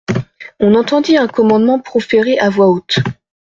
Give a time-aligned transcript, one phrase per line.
[0.59, 3.01] On entendit un commandement proféré à voix haute.